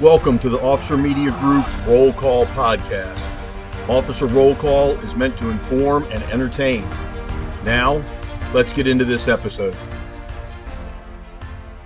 [0.00, 3.20] Welcome to the Officer Media Group Roll Call Podcast.
[3.86, 6.88] Officer Roll Call is meant to inform and entertain.
[7.64, 8.02] Now,
[8.54, 9.76] let's get into this episode.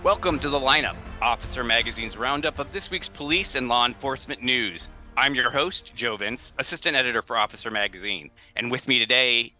[0.05, 4.89] Welcome to the lineup, Officer Magazine's roundup of this week's police and law enforcement news.
[5.17, 8.31] I'm your host, Joe Vince, assistant editor for Officer Magazine.
[8.55, 9.55] And with me today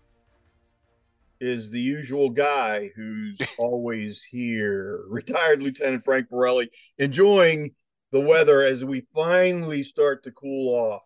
[1.41, 7.75] is the usual guy who's always here, retired Lieutenant Frank Borelli, enjoying
[8.15, 11.03] the weather as we finally start to cool off.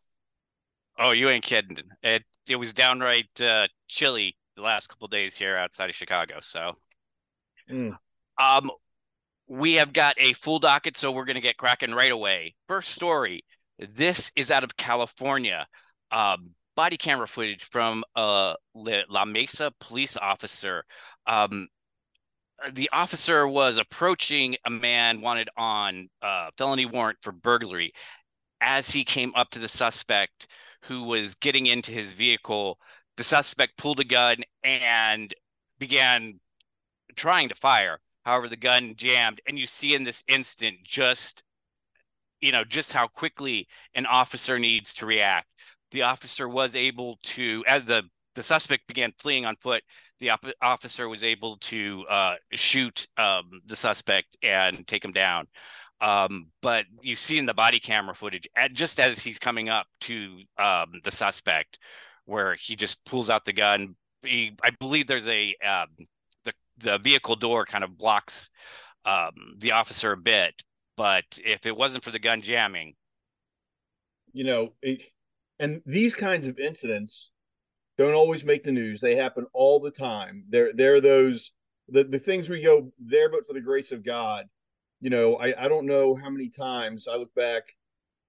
[0.99, 1.79] Oh, you ain't kidding.
[2.03, 6.37] It it was downright uh, chilly the last couple days here outside of Chicago.
[6.41, 6.75] So,
[7.71, 7.97] mm.
[8.39, 8.71] um,
[9.47, 12.55] we have got a full docket, so we're going to get cracking right away.
[12.69, 13.43] First story.
[13.79, 15.66] This is out of California.
[16.11, 20.85] Um, body camera footage from a La Mesa police officer.
[21.27, 21.69] Um,
[22.73, 27.92] the officer was approaching a man wanted on a felony warrant for burglary.
[28.60, 30.48] As he came up to the suspect
[30.82, 32.79] who was getting into his vehicle,
[33.16, 35.32] the suspect pulled a gun and
[35.79, 36.40] began
[37.14, 38.01] trying to fire.
[38.24, 41.42] However, the gun jammed, and you see in this instant just,
[42.40, 45.46] you know, just how quickly an officer needs to react.
[45.92, 48.02] The officer was able to, as the
[48.34, 49.82] the suspect began fleeing on foot,
[50.21, 55.47] the op- officer was able to uh, shoot um, the suspect and take him down.
[56.01, 59.87] Um, but you see in the body camera footage, at, just as he's coming up
[60.02, 61.79] to um, the suspect,
[62.25, 63.97] where he just pulls out the gun.
[64.22, 65.88] He, I believe there's a um,
[66.44, 68.50] the the vehicle door kind of blocks
[69.05, 70.62] um, the officer a bit,
[70.97, 72.94] but if it wasn't for the gun jamming,
[74.32, 75.03] you know, it,
[75.59, 77.31] and these kinds of incidents
[77.99, 79.00] don't always make the news.
[79.00, 80.44] They happen all the time.
[80.49, 81.53] They're they're those
[81.88, 84.47] the, the things we go there but for the grace of God.
[85.00, 87.62] You know, I, I don't know how many times I look back.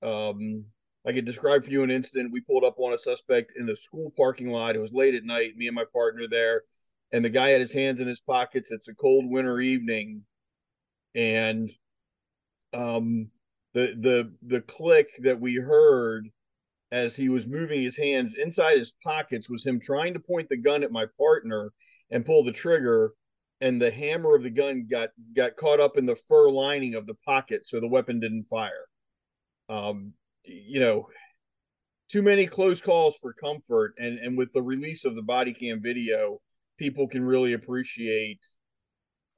[0.03, 0.65] Um,
[1.07, 2.31] I could describe for you an incident.
[2.31, 4.75] We pulled up on a suspect in the school parking lot.
[4.75, 6.63] It was late at night, me and my partner there,
[7.11, 8.71] and the guy had his hands in his pockets.
[8.71, 10.23] It's a cold winter evening,
[11.15, 11.71] and
[12.73, 13.29] um
[13.73, 16.29] the the the click that we heard
[16.91, 20.57] as he was moving his hands inside his pockets was him trying to point the
[20.57, 21.71] gun at my partner
[22.11, 23.13] and pull the trigger
[23.61, 27.05] and the hammer of the gun got got caught up in the fur lining of
[27.05, 28.87] the pocket so the weapon didn't fire.
[29.67, 30.13] Um
[30.45, 31.07] you know
[32.09, 35.81] too many close calls for comfort and and with the release of the body cam
[35.81, 36.39] video
[36.77, 38.39] people can really appreciate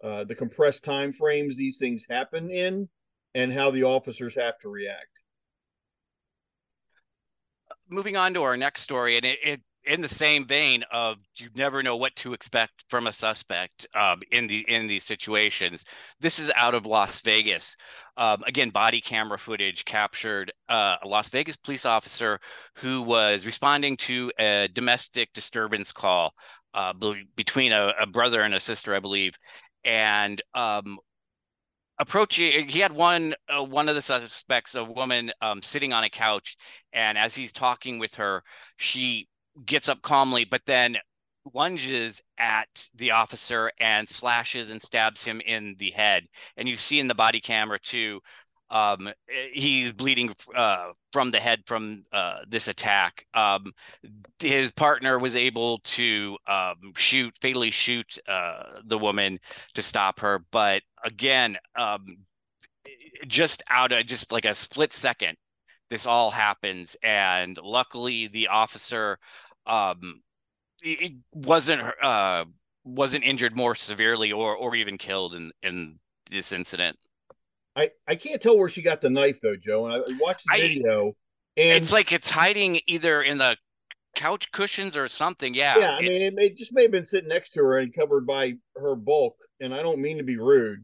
[0.03, 2.87] uh, the compressed time frames these things happen in
[3.35, 5.20] and how the officers have to react
[7.91, 11.49] moving on to our next story, and it, it in the same vein of you
[11.55, 15.85] never know what to expect from a suspect um, in the in these situations.
[16.19, 17.75] This is out of Las Vegas.
[18.17, 22.39] Um, again, body camera footage captured uh, a Las Vegas police officer
[22.77, 26.33] who was responding to a domestic disturbance call
[26.73, 26.93] uh,
[27.35, 29.33] between a, a, brother and a sister, I believe,
[29.83, 30.97] and um,
[32.01, 36.09] approaching he had one uh, one of the suspects a woman um, sitting on a
[36.09, 36.57] couch
[36.91, 38.41] and as he's talking with her
[38.75, 39.27] she
[39.67, 40.97] gets up calmly but then
[41.53, 46.25] lunges at the officer and slashes and stabs him in the head.
[46.57, 48.21] And you see in the body camera too
[48.71, 49.09] um,
[49.53, 53.25] he's bleeding uh, from the head from uh, this attack.
[53.33, 53.73] Um,
[54.39, 59.39] his partner was able to um, shoot, fatally shoot uh, the woman
[59.75, 62.19] to stop her, but again, um,
[63.27, 65.37] just out of just like a split second,
[65.89, 69.19] this all happens, and luckily the officer
[69.65, 70.21] um,
[71.33, 72.45] wasn't uh,
[72.83, 75.99] wasn't injured more severely or or even killed in in
[76.31, 76.97] this incident.
[77.75, 79.85] I, I can't tell where she got the knife though, Joe.
[79.85, 81.15] And I watched the I, video,
[81.55, 83.57] and it's like it's hiding either in the
[84.15, 85.53] couch cushions or something.
[85.53, 85.91] Yeah, yeah.
[85.93, 88.55] I mean, it, may, just may have been sitting next to her and covered by
[88.75, 89.35] her bulk.
[89.59, 90.83] And I don't mean to be rude.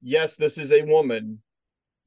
[0.00, 1.40] Yes, this is a woman,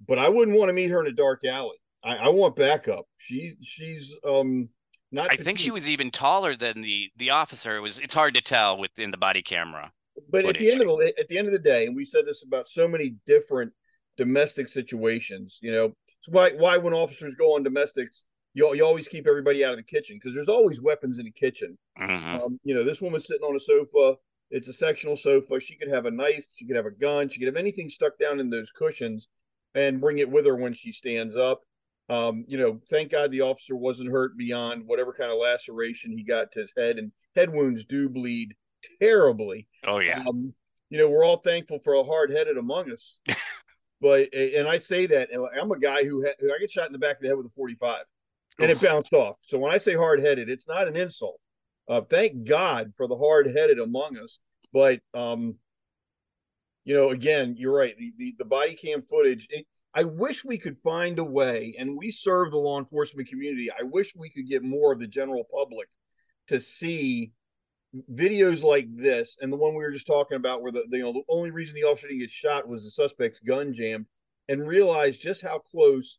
[0.05, 1.77] but I wouldn't want to meet her in a dark alley.
[2.03, 3.05] I, I want backup.
[3.17, 4.69] She she's um
[5.11, 5.31] not.
[5.31, 7.77] I think she was even taller than the the officer.
[7.77, 7.99] It was.
[7.99, 9.91] It's hard to tell within the body camera.
[10.29, 10.55] But footage.
[10.55, 12.43] at the end of the at the end of the day, and we said this
[12.43, 13.71] about so many different
[14.17, 15.59] domestic situations.
[15.61, 15.85] You know,
[16.19, 19.77] it's why why when officers go on domestics, you you always keep everybody out of
[19.77, 21.77] the kitchen because there's always weapons in the kitchen.
[21.99, 22.43] Mm-hmm.
[22.43, 24.15] Um, you know, this woman's sitting on a sofa.
[24.51, 25.59] It's a sectional sofa.
[25.59, 26.45] She could have a knife.
[26.55, 27.29] She could have a gun.
[27.29, 29.27] She could have anything stuck down in those cushions
[29.73, 31.61] and bring it with her when she stands up.
[32.07, 36.23] Um, you know, thank God the officer wasn't hurt beyond whatever kind of laceration he
[36.23, 38.53] got to his head, and head wounds do bleed
[39.01, 39.67] terribly.
[39.85, 40.23] Oh yeah.
[40.27, 40.53] Um,
[40.89, 43.17] you know, we're all thankful for a hard headed among us.
[44.01, 46.99] but and I say that I'm a guy who, who I get shot in the
[46.99, 48.03] back of the head with a 45,
[48.59, 48.81] and Oof.
[48.81, 49.37] it bounced off.
[49.47, 51.39] So when I say hard headed, it's not an insult.
[51.87, 54.39] Uh, thank God for the hard headed among us.
[54.73, 55.55] But um,
[56.83, 57.97] you know, again, you're right.
[57.97, 59.47] The the, the body cam footage.
[59.49, 63.71] It, I wish we could find a way, and we serve the law enforcement community.
[63.71, 65.87] I wish we could get more of the general public
[66.47, 67.31] to see
[68.13, 71.03] videos like this and the one we were just talking about where the, the, you
[71.03, 74.05] know, the only reason the officer didn't get shot was the suspect's gun jammed
[74.49, 76.17] and realize just how close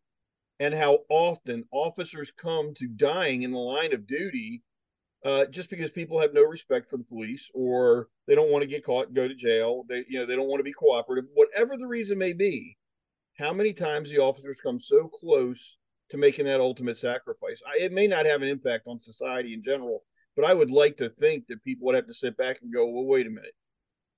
[0.58, 4.62] and how often officers come to dying in the line of duty
[5.24, 8.68] uh, just because people have no respect for the police or they don't want to
[8.68, 9.84] get caught go to jail.
[9.88, 12.76] They you know they don't want to be cooperative whatever the reason may be.
[13.38, 15.76] How many times the officers come so close
[16.10, 17.60] to making that ultimate sacrifice?
[17.66, 20.04] I, it may not have an impact on society in general
[20.36, 22.86] but I would like to think that people would have to sit back and go,
[22.86, 23.54] well, wait a minute.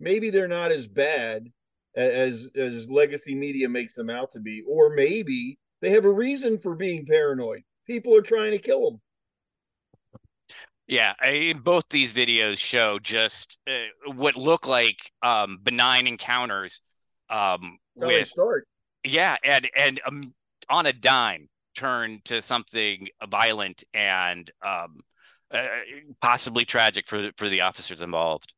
[0.00, 1.48] Maybe they're not as bad
[1.96, 6.58] as as legacy media makes them out to be, or maybe they have a reason
[6.58, 7.62] for being paranoid.
[7.86, 9.00] People are trying to kill them.
[10.86, 16.80] Yeah, I, both these videos show just uh, what look like um, benign encounters.
[17.28, 18.66] Um, with start.
[19.04, 20.34] Yeah, and and um,
[20.68, 25.00] on a dime turn to something violent and um,
[25.52, 25.66] uh,
[26.20, 28.52] possibly tragic for for the officers involved.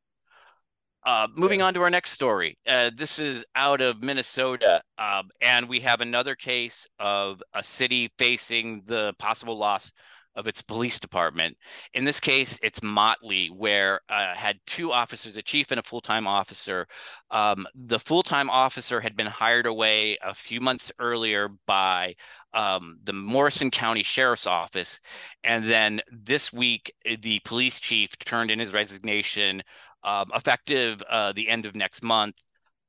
[1.05, 2.59] Uh, moving on to our next story.
[2.67, 8.11] Uh, this is out of Minnesota, um, and we have another case of a city
[8.19, 9.93] facing the possible loss
[10.37, 11.57] of its police department.
[11.95, 16.01] In this case, it's Motley, where uh, had two officers, a chief and a full
[16.01, 16.87] time officer.
[17.31, 22.15] Um, the full time officer had been hired away a few months earlier by
[22.53, 25.01] um, the Morrison County Sheriff's Office.
[25.43, 26.93] And then this week,
[27.23, 29.63] the police chief turned in his resignation
[30.03, 32.37] um, effective uh, the end of next month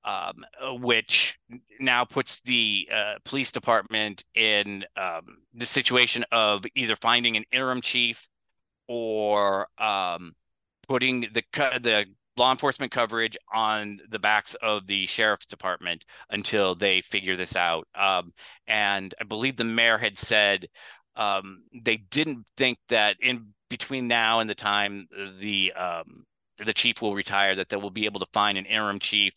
[0.03, 0.45] um,
[0.79, 1.37] which
[1.79, 7.81] now puts the uh, police department in um, the situation of either finding an interim
[7.81, 8.27] chief
[8.87, 10.33] or um,
[10.87, 11.43] putting the
[11.81, 12.05] the
[12.37, 17.87] law enforcement coverage on the backs of the sheriff's department until they figure this out.
[17.93, 18.33] Um,
[18.67, 20.67] and I believe the mayor had said
[21.15, 25.07] um, they didn't think that in between now and the time
[25.39, 26.25] the um,
[26.57, 29.33] the chief will retire that they will be able to find an interim chief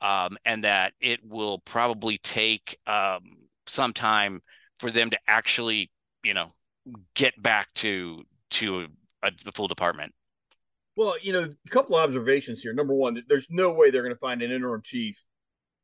[0.00, 3.20] um, and that it will probably take um,
[3.66, 4.40] some time
[4.78, 5.90] for them to actually,
[6.22, 6.52] you know,
[7.14, 8.86] get back to to
[9.22, 10.12] a, the full department.
[10.96, 12.72] Well, you know, a couple of observations here.
[12.72, 15.16] Number one, there's no way they're going to find an interim chief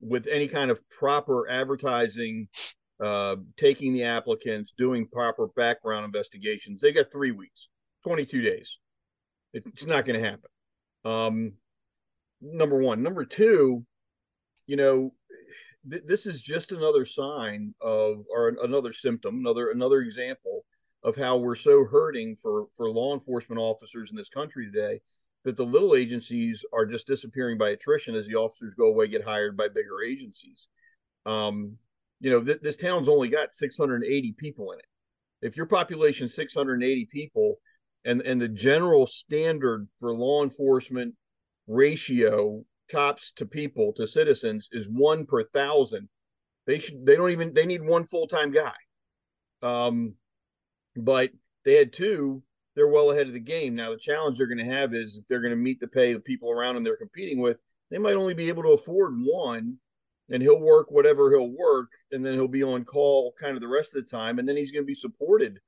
[0.01, 2.49] with any kind of proper advertising,
[3.03, 6.81] uh, taking the applicants, doing proper background investigations.
[6.81, 7.69] They got three weeks,
[8.05, 8.71] 22 days.
[9.53, 10.49] It's not going to happen.
[11.05, 11.55] Um,
[12.41, 13.03] number one.
[13.03, 13.85] Number two,
[14.67, 15.13] you know,
[15.91, 20.65] th- this is just another sign of, or another symptom, another another example
[21.03, 25.01] of how we're so hurting for for law enforcement officers in this country today
[25.45, 29.25] that the little agencies are just disappearing by attrition as the officers go away get
[29.25, 30.67] hired by bigger agencies
[31.27, 31.77] um,
[32.21, 34.87] you know th- this town's only got 680 people in it
[35.43, 37.59] if your population 680 people
[38.05, 41.15] and and the general standard for law enforcement
[41.67, 46.09] ratio cops to people to citizens is one per thousand.
[46.67, 48.75] They should they don't even they need one full time guy.
[49.63, 50.15] Um,
[50.97, 51.31] but
[51.65, 52.43] they had two.
[52.75, 53.75] They're well ahead of the game.
[53.75, 56.13] Now the challenge they're going to have is if they're going to meet the pay
[56.13, 57.59] of people around them they're competing with,
[57.91, 59.77] they might only be able to afford one,
[60.31, 63.69] and he'll work whatever he'll work, and then he'll be on call kind of the
[63.69, 65.59] rest of the time, and then he's going to be supported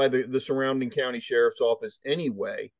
[0.00, 2.72] by the the surrounding county sheriff's office anyway.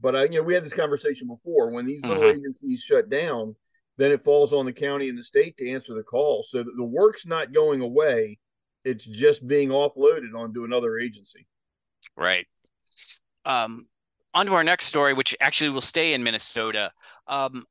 [0.00, 1.70] But I, you know, we had this conversation before.
[1.70, 2.38] When these little mm-hmm.
[2.40, 3.54] agencies shut down,
[3.96, 6.42] then it falls on the county and the state to answer the call.
[6.42, 8.40] So the work's not going away;
[8.84, 11.46] it's just being offloaded onto another agency.
[12.16, 12.46] Right.
[13.44, 13.86] Um,
[14.32, 16.90] on to our next story, which actually will stay in Minnesota.
[17.28, 17.64] Um,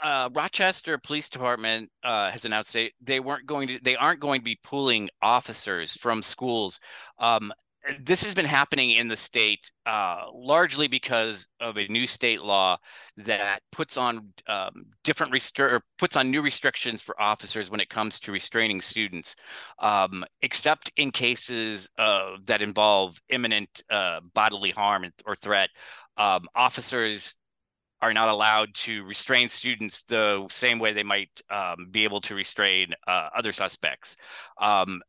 [0.00, 4.40] uh, Rochester Police Department uh, has announced they, they weren't going to they aren't going
[4.40, 6.80] to be pulling officers from schools
[7.18, 7.52] um,
[8.00, 12.76] this has been happening in the state uh, largely because of a new state law
[13.16, 18.18] that puts on um, different restri- puts on new restrictions for officers when it comes
[18.20, 19.36] to restraining students,
[19.78, 25.70] um, except in cases uh, that involve imminent uh, bodily harm or threat.
[26.16, 27.36] Um, officers
[28.02, 32.34] are not allowed to restrain students the same way they might um, be able to
[32.34, 34.16] restrain uh, other suspects
[34.60, 35.00] um,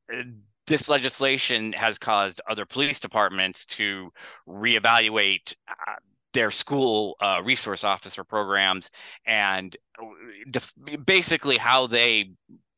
[0.67, 4.11] this legislation has caused other police departments to
[4.47, 5.95] reevaluate uh,
[6.33, 8.91] their school uh, resource officer programs
[9.25, 10.05] and uh,
[10.51, 10.73] def-
[11.05, 12.31] basically how they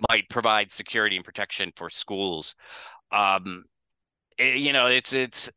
[0.10, 2.56] might provide security and protection for schools.
[3.12, 3.66] Um,
[4.38, 5.50] it, you know, it's it's.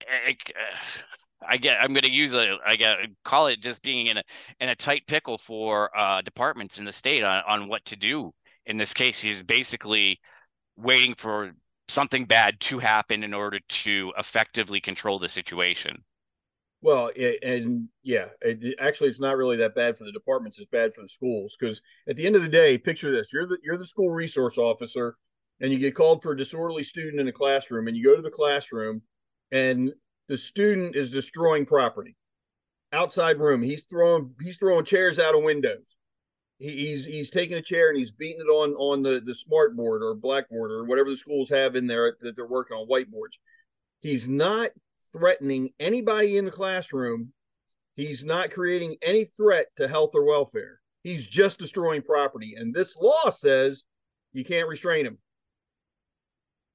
[0.00, 0.52] It,
[1.48, 1.78] I get.
[1.80, 2.58] I'm going to use a.
[2.66, 4.22] I get call it just being in a
[4.60, 8.32] in a tight pickle for uh, departments in the state on, on what to do.
[8.66, 10.20] In this case, he's basically
[10.76, 11.52] waiting for
[11.88, 16.04] something bad to happen in order to effectively control the situation.
[16.80, 17.12] Well,
[17.42, 20.58] and yeah, it, actually, it's not really that bad for the departments.
[20.58, 23.46] It's bad for the schools because at the end of the day, picture this: you're
[23.46, 25.16] the you're the school resource officer,
[25.60, 28.22] and you get called for a disorderly student in a classroom, and you go to
[28.22, 29.00] the classroom,
[29.52, 29.92] and
[30.28, 32.16] the student is destroying property,
[32.92, 33.62] outside room.
[33.62, 35.96] He's throwing he's throwing chairs out of windows.
[36.62, 39.76] He, he's he's taking a chair and he's beating it on on the the smart
[39.76, 43.36] board or blackboard or whatever the schools have in there that they're working on whiteboards.
[43.98, 44.70] He's not
[45.12, 47.32] threatening anybody in the classroom.
[47.96, 50.78] He's not creating any threat to health or welfare.
[51.02, 52.54] He's just destroying property.
[52.56, 53.84] And this law says
[54.32, 55.18] you can't restrain him.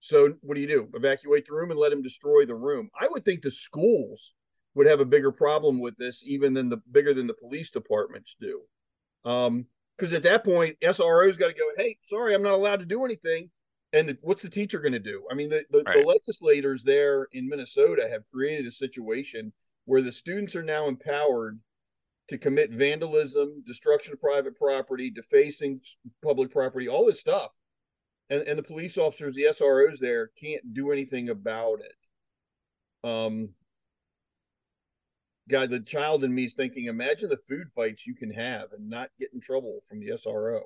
[0.01, 0.89] So what do you do?
[0.95, 2.89] Evacuate the room and let him destroy the room.
[2.99, 4.33] I would think the schools
[4.75, 8.35] would have a bigger problem with this, even than the bigger than the police departments
[8.39, 8.61] do.
[9.23, 9.65] Um,
[9.97, 13.03] because at that point, SRO's got to go, hey, sorry, I'm not allowed to do
[13.03, 13.49] anything.
[13.93, 15.23] And the, what's the teacher going to do?
[15.31, 15.97] I mean, the, the, right.
[15.97, 19.53] the legislators there in Minnesota have created a situation
[19.85, 21.59] where the students are now empowered
[22.27, 25.79] to commit vandalism, destruction of private property, defacing
[26.23, 27.51] public property, all this stuff.
[28.29, 33.07] And, and the police officers, the SROs there, can't do anything about it.
[33.07, 33.49] Um,
[35.49, 38.89] God, the child in me is thinking, imagine the food fights you can have and
[38.89, 40.61] not get in trouble from the SRO.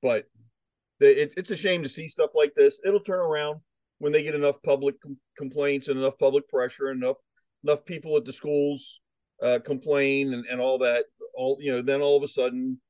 [0.00, 0.24] But
[1.00, 2.80] it, it's a shame to see stuff like this.
[2.84, 3.60] It'll turn around
[3.98, 7.16] when they get enough public com- complaints and enough public pressure, enough
[7.64, 9.00] enough people at the schools
[9.42, 11.06] uh, complain and, and all that.
[11.34, 12.80] All you know, then all of a sudden,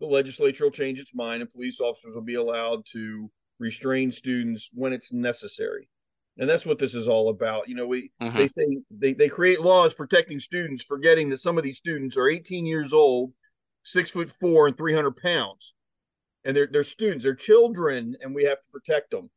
[0.00, 4.70] the legislature will change its mind, and police officers will be allowed to restrain students
[4.72, 5.88] when it's necessary.
[6.38, 7.68] And that's what this is all about.
[7.68, 8.36] You know, we mm-hmm.
[8.36, 12.28] they say they, they create laws protecting students, forgetting that some of these students are
[12.28, 13.32] 18 years old,
[13.84, 15.74] six foot four, and 300 pounds
[16.44, 19.30] and they're they're students, they're children, and we have to protect them.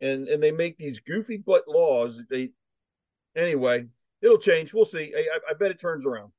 [0.00, 2.22] And and they make these goofy butt laws.
[2.30, 2.50] They
[3.36, 3.86] anyway,
[4.22, 4.72] it'll change.
[4.72, 5.12] We'll see.
[5.16, 6.32] I, I bet it turns around.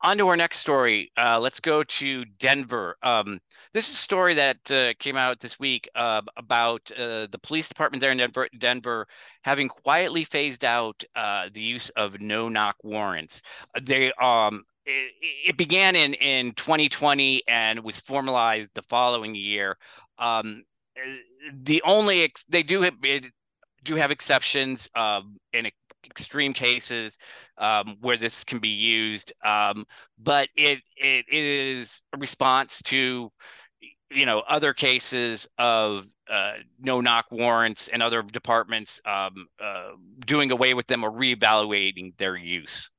[0.00, 1.10] On to our next story.
[1.16, 2.96] Uh, let's go to Denver.
[3.02, 3.40] Um,
[3.74, 8.00] this is a story that uh, came out this week uh, about the police department
[8.00, 9.08] there in Denver, Denver
[9.42, 13.42] having quietly phased out uh, the use of no-knock warrants.
[13.82, 15.12] They um, it,
[15.48, 19.78] it, began in in 2020 and was formalized the following year.
[20.16, 20.62] Um,
[21.52, 22.94] the only ex- they do have,
[23.82, 25.68] do have exceptions um, in
[26.04, 27.18] extreme cases
[27.58, 29.86] um, where this can be used, um,
[30.18, 33.30] but it, it it is a response to
[34.10, 39.90] you know other cases of uh, no knock warrants and other departments um, uh,
[40.26, 42.90] doing away with them or reevaluating their use.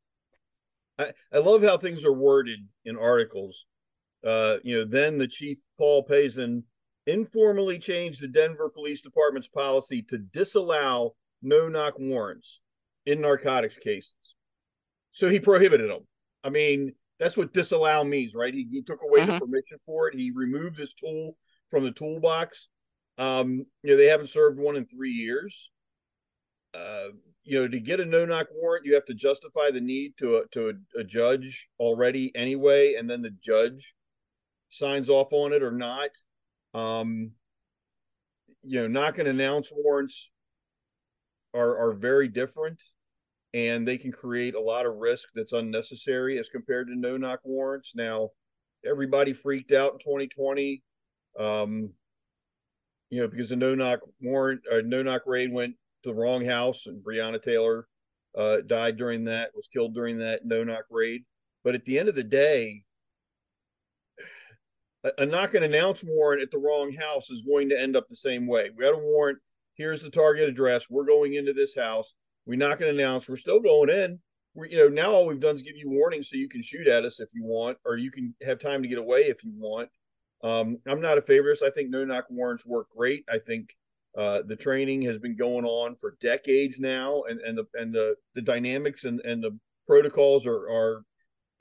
[0.97, 3.65] I, I love how things are worded in articles.
[4.25, 6.63] Uh, you know, then the chief Paul Pazen
[7.07, 12.59] informally changed the Denver Police Department's policy to disallow no knock warrants
[13.05, 14.13] in narcotics cases.
[15.19, 16.07] So he prohibited them.
[16.45, 18.53] I mean, that's what disallow means, right?
[18.53, 19.33] He, he took away mm-hmm.
[19.33, 20.15] the permission for it.
[20.15, 21.35] He removed his tool
[21.69, 22.69] from the toolbox.
[23.17, 25.71] Um, you know, they haven't served one in three years.
[26.73, 27.09] Uh,
[27.43, 30.37] you know, to get a no knock warrant, you have to justify the need to
[30.37, 33.95] a, to a, a, judge already anyway, and then the judge
[34.69, 36.11] signs off on it or not.
[36.73, 37.31] Um,
[38.63, 40.29] you know, knock and announce warrants
[41.53, 42.81] are are very different,
[43.53, 47.39] and they can create a lot of risk that's unnecessary as compared to no knock
[47.43, 47.93] warrants.
[47.95, 48.29] Now,
[48.85, 50.83] everybody freaked out in 2020.
[51.39, 51.91] Um,
[53.09, 56.15] you know, because the no knock warrant, or uh, no knock raid went to the
[56.15, 57.87] wrong house, and Breonna Taylor
[58.37, 61.23] uh, died during that, was killed during that no knock raid.
[61.63, 62.83] But at the end of the day,
[65.03, 68.07] a, a knock and announce warrant at the wrong house is going to end up
[68.07, 68.69] the same way.
[68.75, 69.39] We got a warrant.
[69.73, 70.89] Here's the target address.
[70.89, 72.13] We're going into this house.
[72.49, 73.29] We knock and announce.
[73.29, 74.17] We're still going in.
[74.55, 76.87] We're, you know, now all we've done is give you warning so you can shoot
[76.87, 79.51] at us if you want, or you can have time to get away if you
[79.55, 79.87] want.
[80.43, 81.59] Um, I'm not a favorite.
[81.63, 83.23] I think no knock warrants work great.
[83.31, 83.75] I think
[84.17, 88.15] uh, the training has been going on for decades now, and, and the and the
[88.33, 91.03] the dynamics and, and the protocols are are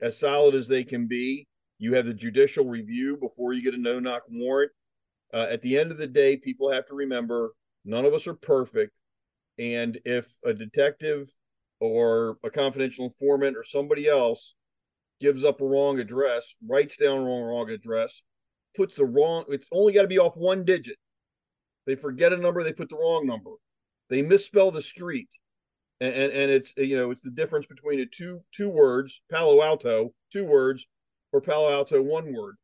[0.01, 1.47] as solid as they can be.
[1.77, 4.71] You have the judicial review before you get a no knock warrant.
[5.31, 7.53] Uh, at the end of the day, people have to remember
[7.85, 8.93] none of us are perfect,
[9.59, 11.29] and if a detective
[11.81, 14.55] or a confidential informant or somebody else
[15.19, 18.23] gives up a wrong address, writes down a wrong wrong address,
[18.75, 19.43] puts the wrong.
[19.49, 20.95] It's only got to be off one digit.
[21.85, 22.63] They forget a number.
[22.63, 23.51] They put the wrong number.
[24.09, 25.29] They misspell the street,
[25.99, 29.61] and and, and it's you know it's the difference between a two two words Palo
[29.61, 30.87] Alto two words
[31.33, 32.55] or Palo Alto one word,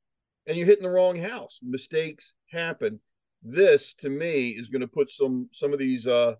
[0.47, 1.59] and you're hitting the wrong house.
[1.61, 3.01] Mistakes happen.
[3.43, 6.35] This to me is going to put some some of these uh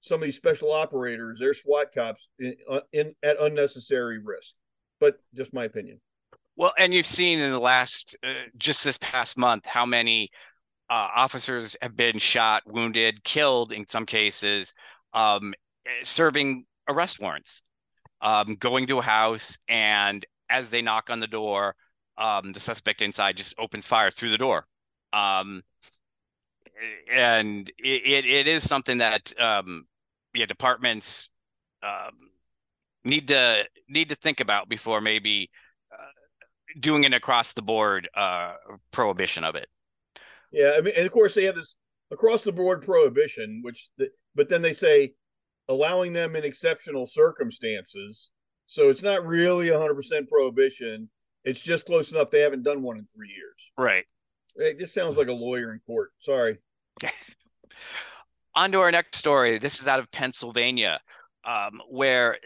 [0.00, 4.54] some of these special operators, their SWAT cops, in, uh, in at unnecessary risk.
[4.98, 6.00] But just my opinion.
[6.56, 10.30] Well, and you've seen in the last, uh, just this past month, how many
[10.90, 14.74] uh, officers have been shot, wounded, killed in some cases,
[15.14, 15.54] um,
[16.02, 17.62] serving arrest warrants,
[18.20, 21.74] um, going to a house, and as they knock on the door,
[22.18, 24.66] um, the suspect inside just opens fire through the door.
[25.12, 25.62] Um,
[27.10, 29.86] and it, it, is something that um,
[30.34, 31.28] yeah departments
[31.82, 32.12] um,
[33.04, 35.50] need to need to think about before maybe
[35.92, 38.54] uh, doing an across the board uh,
[38.92, 39.68] prohibition of it.
[40.52, 41.76] Yeah, I mean, and of course they have this
[42.10, 45.14] across the board prohibition, which, the, but then they say
[45.68, 48.30] allowing them in exceptional circumstances.
[48.66, 51.08] So it's not really 100% prohibition.
[51.44, 52.30] It's just close enough.
[52.30, 53.72] They haven't done one in three years.
[53.76, 54.04] Right.
[54.56, 56.10] It just sounds like a lawyer in court.
[56.18, 56.58] Sorry.
[58.54, 59.58] On to our next story.
[59.58, 61.00] This is out of Pennsylvania,
[61.44, 62.38] um, where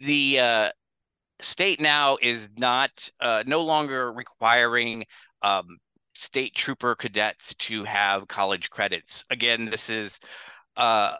[0.00, 0.70] the uh,
[1.40, 5.04] state now is not uh, no longer requiring
[5.42, 5.78] um,
[6.14, 9.24] state trooper cadets to have college credits.
[9.30, 10.18] Again, this is
[10.76, 11.14] uh,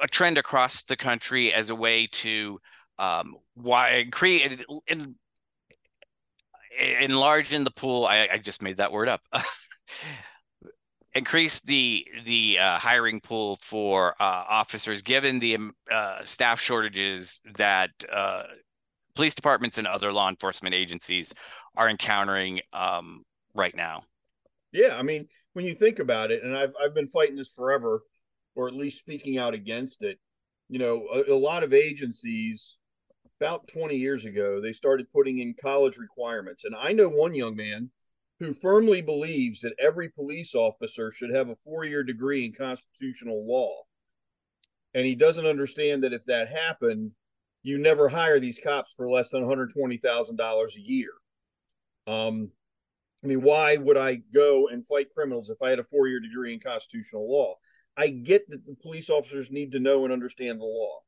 [0.00, 2.58] a trend across the country as a way to
[2.98, 5.14] um, why create in,
[6.78, 8.06] enlarge in the pool.
[8.06, 9.22] I, I just made that word up.
[11.16, 17.40] increase the the uh, hiring pool for uh, officers, given the um, uh, staff shortages
[17.56, 18.42] that uh,
[19.14, 21.32] police departments and other law enforcement agencies
[21.76, 23.24] are encountering um,
[23.54, 24.02] right now.
[24.72, 28.02] Yeah, I mean, when you think about it, and I've I've been fighting this forever,
[28.54, 30.18] or at least speaking out against it.
[30.68, 32.76] You know, a, a lot of agencies
[33.40, 37.56] about 20 years ago they started putting in college requirements, and I know one young
[37.56, 37.90] man
[38.38, 43.46] who firmly believes that every police officer should have a four year degree in constitutional
[43.46, 43.82] law.
[44.94, 47.12] And he doesn't understand that if that happened,
[47.62, 51.10] you never hire these cops for less than $120,000 a year.
[52.06, 52.50] Um,
[53.24, 56.20] I mean, why would I go and fight criminals if I had a four year
[56.20, 57.56] degree in constitutional law?
[57.96, 61.00] I get that the police officers need to know and understand the law.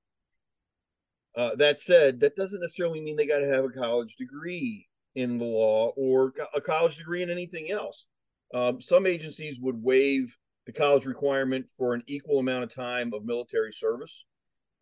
[1.36, 4.87] Uh, that said, that doesn't necessarily mean they got to have a college degree
[5.18, 8.06] in the law or a college degree in anything else.
[8.54, 13.24] Um, some agencies would waive the college requirement for an equal amount of time of
[13.24, 14.24] military service.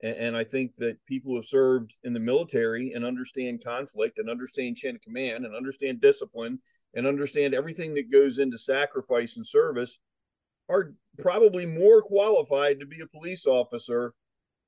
[0.02, 4.18] And, and, I think that people who have served in the military and understand conflict
[4.18, 6.58] and understand chain of command and understand discipline
[6.94, 9.98] and understand everything that goes into sacrifice and service
[10.68, 14.12] are probably more qualified to be a police officer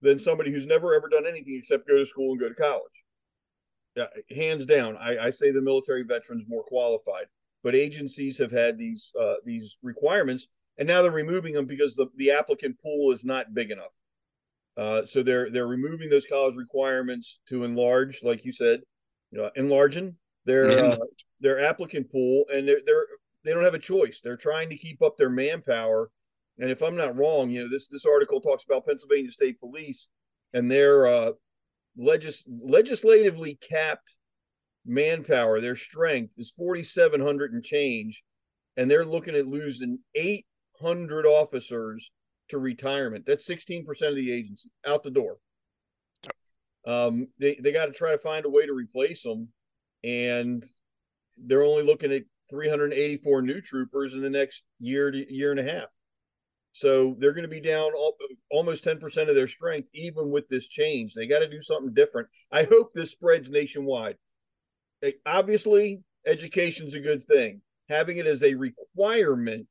[0.00, 3.04] than somebody who's never ever done anything except go to school and go to college
[4.34, 7.26] hands down, I, I, say the military veterans more qualified.
[7.62, 10.46] But agencies have had these uh, these requirements,
[10.78, 13.92] and now they're removing them because the, the applicant pool is not big enough.
[14.76, 18.80] Uh, so they're they're removing those college requirements to enlarge, like you said,
[19.32, 20.96] you know, enlarging their uh,
[21.40, 23.06] their applicant pool, and they're they're
[23.44, 24.20] they don't have a choice.
[24.22, 26.10] They're trying to keep up their manpower.
[26.58, 30.08] And if I'm not wrong, you know, this this article talks about Pennsylvania State Police
[30.52, 31.32] and their uh,
[31.98, 34.14] legis- legislatively capped
[34.86, 38.22] manpower, their strength is 4,700 and change,
[38.76, 42.10] and they're looking at losing 800 officers
[42.48, 43.26] to retirement.
[43.26, 45.36] That's 16% of the agency out the door.
[46.86, 49.48] Um, they they got to try to find a way to replace them,
[50.02, 50.64] and
[51.36, 55.70] they're only looking at 384 new troopers in the next year to year and a
[55.70, 55.88] half.
[56.78, 57.90] So they're going to be down
[58.52, 61.12] almost 10% of their strength, even with this change.
[61.12, 62.28] They got to do something different.
[62.52, 64.14] I hope this spreads nationwide.
[65.26, 67.62] Obviously, education's a good thing.
[67.88, 69.66] Having it as a requirement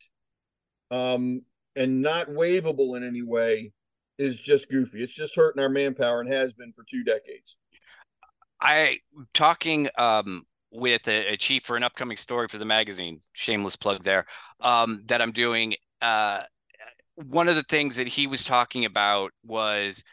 [0.91, 1.43] um,
[1.78, 3.72] and not waivable in any way
[4.17, 5.02] is just goofy.
[5.02, 7.56] It's just hurting our manpower and has been for two decades.
[8.60, 8.98] I
[9.34, 13.22] talking um, with a, a, chief for an upcoming story for the magazine.
[13.32, 14.26] Shameless plug there.
[14.60, 15.76] Um, that I'm doing.
[16.02, 16.41] Uh,
[17.17, 20.03] one of the things that he was talking about was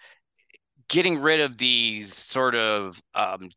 [0.89, 3.51] getting rid of these sort of um,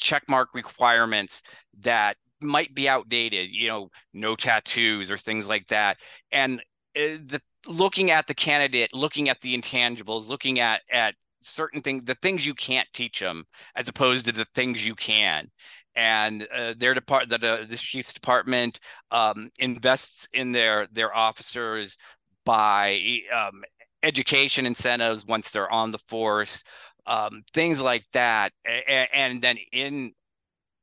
[0.00, 1.42] checkmark requirements
[1.80, 5.96] that might be outdated you know no tattoos or things like that.
[6.32, 6.60] And
[6.96, 12.02] uh, the looking at the candidate looking at the intangibles looking at at certain things
[12.04, 13.44] the things you can't teach them
[13.76, 15.48] as opposed to the things you can.
[15.94, 21.96] And uh, their depart that uh, the chief's department um, invests in their their officers
[22.44, 23.62] by um,
[24.02, 26.64] education incentives once they're on the force,
[27.06, 30.12] um, things like that, and, and, then in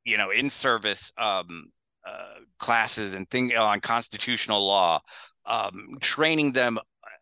[0.04, 1.70] you know in service um,
[2.06, 5.00] uh, classes and thing on constitutional law,
[5.46, 6.78] um, training them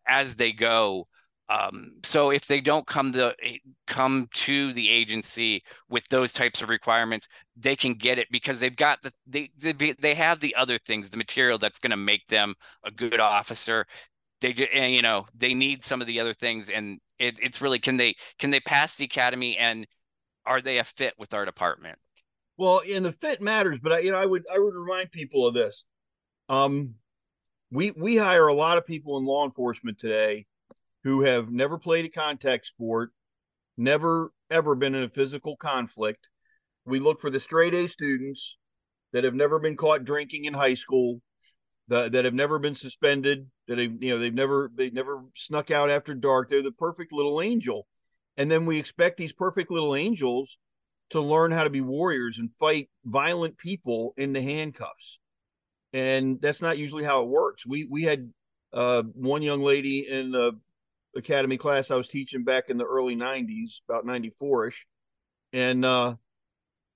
[0.07, 1.07] as they go
[1.49, 3.35] um, so if they don't come the
[3.87, 8.75] come to the agency with those types of requirements, they can get it because they've
[8.75, 12.27] got the they they, they have the other things, the material that's going to make
[12.27, 12.53] them
[12.85, 13.85] a good officer.
[14.41, 17.79] They and, you know they need some of the other things, and it, it's really
[17.79, 19.85] can they can they pass the academy and
[20.45, 21.99] are they a fit with our department?
[22.57, 25.47] Well, and the fit matters, but I, you know I would I would remind people
[25.47, 25.83] of this.
[26.47, 26.95] Um,
[27.71, 30.45] we we hire a lot of people in law enforcement today
[31.03, 33.11] who have never played a contact sport,
[33.77, 36.27] never ever been in a physical conflict.
[36.85, 38.57] We look for the straight A students
[39.13, 41.21] that have never been caught drinking in high school,
[41.89, 45.71] the, that have never been suspended, that have, you know they've never they've never snuck
[45.71, 46.49] out after dark.
[46.49, 47.87] They're the perfect little angel,
[48.37, 50.57] and then we expect these perfect little angels
[51.09, 55.19] to learn how to be warriors and fight violent people in the handcuffs.
[55.91, 57.65] And that's not usually how it works.
[57.65, 58.31] We we had
[58.71, 60.59] uh, one young lady in the
[61.15, 64.87] academy class I was teaching back in the early 90s, about 94 ish.
[65.51, 66.15] And, uh,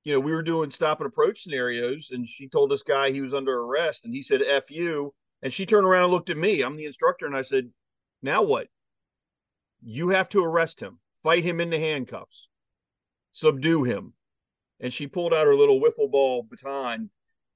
[0.04, 3.22] you know, we were doing stop and approach scenarios, and she told this guy he
[3.22, 5.14] was under arrest, and he said, F you.
[5.42, 6.62] And she turned around and looked at me.
[6.62, 7.70] I'm the instructor, and I said,
[8.22, 8.68] Now what?
[9.82, 12.48] You have to arrest him, fight him in the handcuffs,
[13.32, 14.14] subdue him.
[14.80, 17.10] And she pulled out her little wiffle ball baton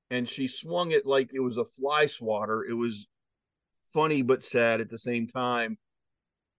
[0.10, 2.64] and she swung it like it was a fly swatter.
[2.64, 3.08] It was
[3.94, 5.78] funny but sad at the same time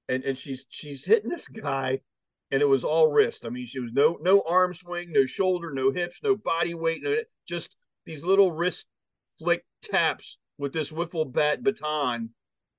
[0.09, 2.01] and and she's she's hitting this guy
[2.51, 3.45] and it was all wrist.
[3.45, 7.03] I mean, she was no no arm swing, no shoulder, no hips, no body weight,
[7.03, 8.87] no just these little wrist
[9.39, 12.31] flick taps with this wiffle bat baton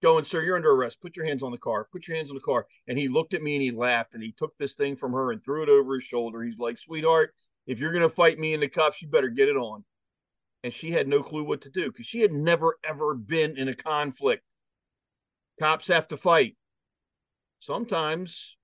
[0.01, 1.01] going, sir, you're under arrest.
[1.01, 1.87] Put your hands on the car.
[1.91, 2.67] Put your hands on the car.
[2.87, 5.31] And he looked at me and he laughed and he took this thing from her
[5.31, 6.41] and threw it over his shoulder.
[6.41, 7.33] He's like, sweetheart,
[7.67, 9.83] if you're gonna fight me in the cuffs, you better get it on.
[10.63, 13.69] And she had no clue what to do because she had never ever been in
[13.69, 14.43] a conflict.
[15.59, 16.55] Cops have to fight
[17.59, 18.57] sometimes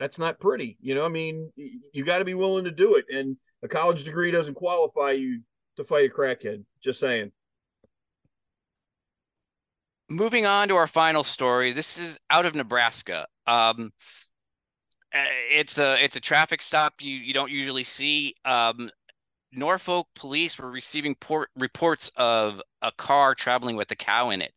[0.00, 0.78] that's not pretty.
[0.80, 1.52] You know, I mean,
[1.92, 3.04] you got to be willing to do it.
[3.14, 5.42] And a college degree doesn't qualify you
[5.76, 6.64] to fight a crackhead.
[6.82, 7.30] Just saying.
[10.08, 11.72] Moving on to our final story.
[11.72, 13.26] This is out of Nebraska.
[13.46, 13.92] Um,
[15.12, 18.34] it's a it's a traffic stop you you don't usually see.
[18.44, 18.90] Um,
[19.52, 24.52] Norfolk police were receiving port, reports of a car traveling with a cow in it,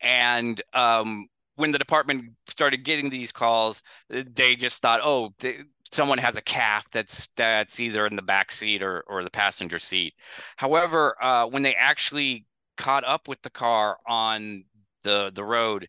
[0.00, 5.60] and um, when the department started getting these calls, they just thought, oh, they,
[5.90, 9.78] someone has a calf that's that's either in the back seat or or the passenger
[9.78, 10.14] seat.
[10.56, 14.64] However, uh, when they actually caught up with the car on
[15.02, 15.88] the the road,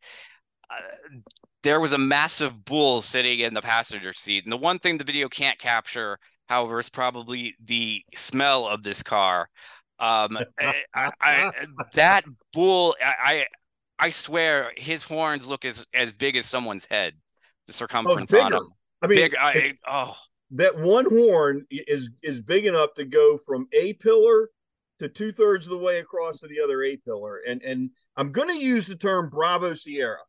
[0.69, 1.19] uh,
[1.63, 4.43] there was a massive bull sitting in the passenger seat.
[4.43, 9.01] And the one thing the video can't capture, however, is probably the smell of this
[9.01, 9.49] car.
[9.97, 10.37] Um,
[10.93, 11.51] I, I,
[11.93, 13.45] that bull, I,
[13.99, 17.13] I swear his horns look as as big as someone's head.
[17.67, 18.69] The oh, circumference oh, on them.
[19.01, 20.15] I mean, big, I, oh,
[20.51, 24.49] that one horn is is big enough to go from a pillar
[24.99, 27.41] to two thirds of the way across to the other A pillar.
[27.47, 30.19] And and I'm going to use the term Bravo Sierra.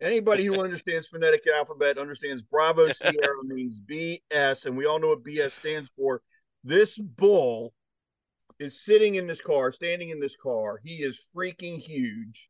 [0.00, 5.24] Anybody who understands phonetic alphabet understands Bravo Sierra means BS, and we all know what
[5.24, 6.22] BS stands for.
[6.62, 7.74] This bull
[8.58, 10.80] is sitting in this car, standing in this car.
[10.82, 12.48] He is freaking huge.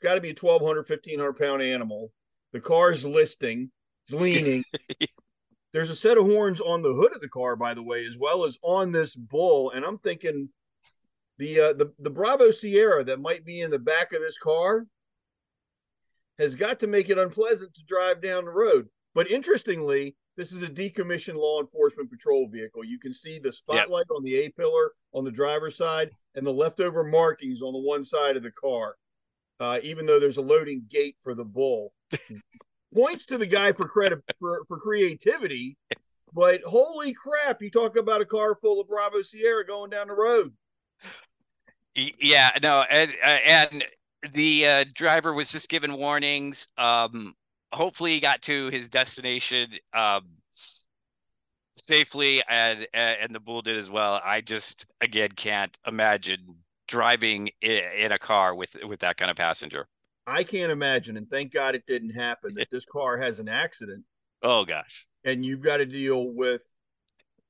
[0.00, 2.10] It's got to be a 1,200, 1,500 pound animal.
[2.54, 3.70] The car's listing,
[4.06, 4.64] it's leaning.
[5.74, 8.16] There's a set of horns on the hood of the car, by the way, as
[8.16, 9.72] well as on this bull.
[9.72, 10.48] And I'm thinking
[11.36, 14.86] the uh, the the Bravo Sierra that might be in the back of this car
[16.38, 18.88] has got to make it unpleasant to drive down the road.
[19.14, 22.84] But interestingly, this is a decommissioned law enforcement patrol vehicle.
[22.84, 24.16] You can see the spotlight yep.
[24.16, 28.02] on the A pillar on the driver's side and the leftover markings on the one
[28.02, 28.96] side of the car
[29.60, 31.92] uh, even though there's a loading gate for the bull.
[32.94, 35.76] Points to the guy for credit for, for creativity,
[36.32, 40.14] but holy crap, you talk about a car full of Bravo Sierra going down the
[40.14, 40.52] road.
[41.94, 43.84] Yeah, no, and, uh, and
[44.32, 46.66] the uh, driver was just given warnings.
[46.76, 47.34] Um,
[47.72, 50.22] hopefully, he got to his destination um,
[51.76, 54.20] safely, and and the bull did as well.
[54.24, 56.56] I just again can't imagine
[56.90, 59.88] driving in a car with with that kind of passenger.
[60.26, 62.54] I can't imagine, and thank God it didn't happen.
[62.56, 64.04] That this car has an accident.
[64.42, 65.06] Oh gosh!
[65.22, 66.62] And you've got to deal with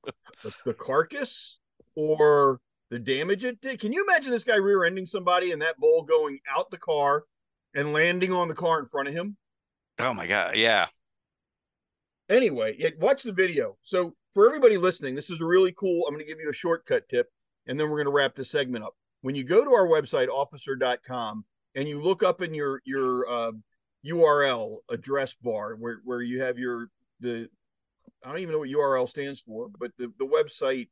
[0.03, 1.57] the, the carcass
[1.95, 3.79] or the damage it did.
[3.79, 7.23] Can you imagine this guy rear-ending somebody and that bull going out the car
[7.73, 9.37] and landing on the car in front of him?
[9.99, 10.87] Oh my god, yeah.
[12.29, 13.77] Anyway, watch the video.
[13.83, 16.05] So for everybody listening, this is a really cool.
[16.05, 17.29] I'm going to give you a shortcut tip,
[17.67, 18.95] and then we're going to wrap this segment up.
[19.21, 23.51] When you go to our website, officer.com, and you look up in your your uh,
[24.05, 27.47] URL address bar where where you have your the
[28.23, 30.89] I don't even know what URL stands for, but the, the website